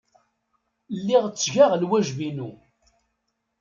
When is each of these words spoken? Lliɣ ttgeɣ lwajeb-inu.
Lliɣ 0.97 1.23
ttgeɣ 1.29 1.71
lwajeb-inu. 1.81 2.49